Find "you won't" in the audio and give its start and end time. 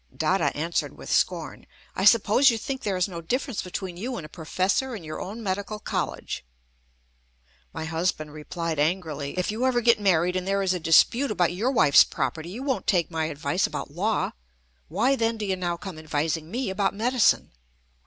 12.49-12.87